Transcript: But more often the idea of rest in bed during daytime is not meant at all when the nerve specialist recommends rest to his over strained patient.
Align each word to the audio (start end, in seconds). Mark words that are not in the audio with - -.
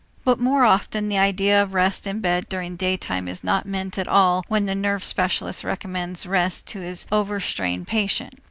But 0.25 0.39
more 0.39 0.65
often 0.65 1.09
the 1.09 1.19
idea 1.19 1.61
of 1.61 1.75
rest 1.75 2.07
in 2.07 2.21
bed 2.21 2.49
during 2.49 2.75
daytime 2.75 3.27
is 3.27 3.43
not 3.43 3.67
meant 3.67 3.99
at 3.99 4.07
all 4.07 4.43
when 4.47 4.65
the 4.65 4.73
nerve 4.73 5.05
specialist 5.05 5.63
recommends 5.63 6.25
rest 6.25 6.65
to 6.69 6.79
his 6.79 7.05
over 7.11 7.39
strained 7.39 7.85
patient. 7.85 8.33